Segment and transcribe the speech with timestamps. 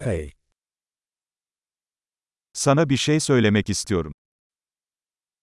[0.00, 0.32] Hey,
[2.52, 4.12] Sana bir şey söylemek istiyorum.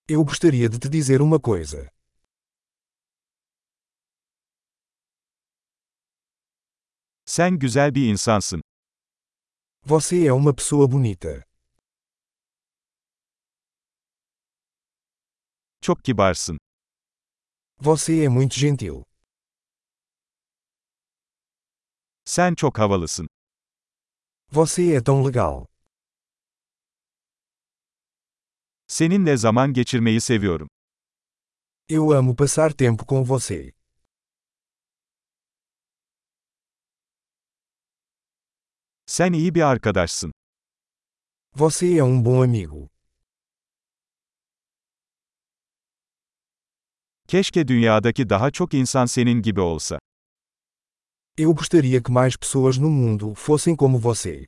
[0.10, 1.90] eu gostaria de te dizer uma coisa.
[7.26, 8.62] Sen güzel bir insansın.
[9.86, 11.44] Você é uma pessoa bonita.
[15.82, 16.58] Çok kibarsın.
[17.80, 19.04] Você é muito gentil.
[22.26, 23.28] Sen çok havalısın.
[24.50, 25.66] Você é tão legal.
[28.88, 30.68] Seninle zaman geçirmeyi seviyorum.
[31.90, 33.74] Eu amo passar tempo com você.
[39.06, 40.32] Sen iyi bir arkadaşsın.
[41.56, 42.90] Você é um bom amigo.
[47.28, 50.00] Keşke dünyadaki daha çok insan senin gibi olsa.
[51.40, 54.48] Eu gostaria que mais pessoas no mundo fossem como você.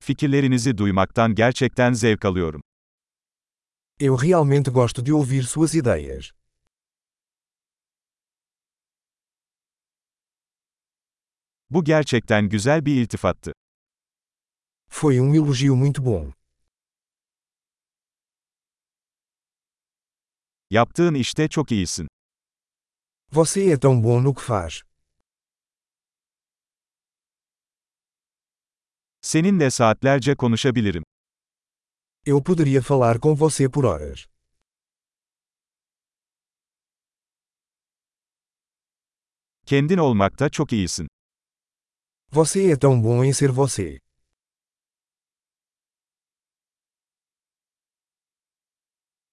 [0.00, 2.60] Fikirlerinizi duymaktan gerçekten zevk alıyorum.
[3.98, 6.30] Eu realmente gosto de ouvir suas ideias.
[11.70, 13.52] Bu gerçekten güzel bir iltifattı.
[14.88, 16.32] Foi um elogio muito bom.
[20.74, 22.08] Yaptığın işte çok iyisin.
[23.32, 24.82] Você é tão bom no que faz.
[29.20, 31.02] Seninle saatlerce konuşabilirim.
[32.26, 34.26] Eu poderia falar com você por horas.
[39.66, 41.08] Kendin olmakta çok iyisin.
[42.32, 43.98] Você é tão bom em ser você.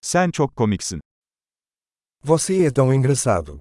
[0.01, 1.01] Sen çok komiksin.
[2.23, 3.59] Você é tão engraçado.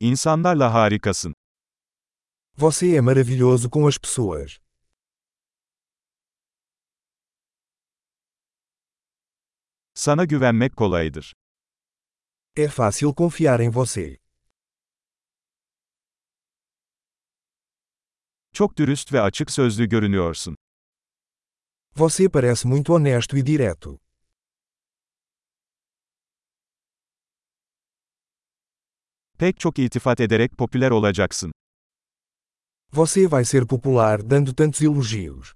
[0.00, 1.34] İnsanlarla harikasın.
[2.56, 4.58] Você é maravilhoso com as pessoas.
[9.94, 11.32] Sana güvenmek kolaydır.
[12.56, 14.18] É fácil confiar em você.
[18.52, 20.56] Çok dürüst ve açık sözlü görünüyorsun.
[21.96, 23.98] Você parece muito honesto e direto.
[29.38, 31.52] Pek çok iltifat ederek popüler olacaksın.
[32.92, 35.52] Você vai ser popular dando tantos elogios.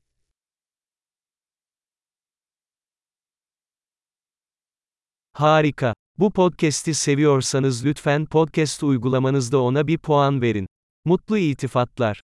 [5.33, 5.95] Harika.
[6.19, 10.67] Bu podcast'i seviyorsanız lütfen podcast uygulamanızda ona bir puan verin.
[11.05, 12.23] Mutlu iltifatlar.